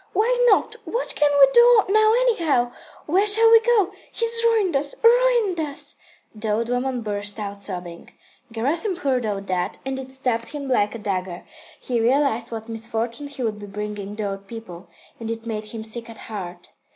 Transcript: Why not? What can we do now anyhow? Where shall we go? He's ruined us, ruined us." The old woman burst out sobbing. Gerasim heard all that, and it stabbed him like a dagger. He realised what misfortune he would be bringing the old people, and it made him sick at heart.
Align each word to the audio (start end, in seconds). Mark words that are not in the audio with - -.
Why 0.13 0.35
not? 0.49 0.73
What 0.83 1.13
can 1.15 1.29
we 1.39 1.47
do 1.53 1.83
now 1.89 2.11
anyhow? 2.21 2.71
Where 3.05 3.27
shall 3.27 3.51
we 3.51 3.59
go? 3.61 3.91
He's 4.11 4.41
ruined 4.43 4.75
us, 4.75 4.95
ruined 5.03 5.59
us." 5.59 5.93
The 6.33 6.49
old 6.49 6.69
woman 6.69 7.03
burst 7.03 7.37
out 7.37 7.61
sobbing. 7.61 8.09
Gerasim 8.51 8.95
heard 8.95 9.27
all 9.27 9.41
that, 9.41 9.77
and 9.85 9.99
it 9.99 10.11
stabbed 10.11 10.53
him 10.53 10.67
like 10.67 10.95
a 10.95 10.97
dagger. 10.97 11.45
He 11.79 12.01
realised 12.01 12.51
what 12.51 12.67
misfortune 12.67 13.27
he 13.27 13.43
would 13.43 13.59
be 13.59 13.67
bringing 13.67 14.15
the 14.15 14.27
old 14.27 14.47
people, 14.47 14.87
and 15.19 15.29
it 15.29 15.45
made 15.45 15.65
him 15.65 15.83
sick 15.83 16.09
at 16.09 16.17
heart. 16.17 16.69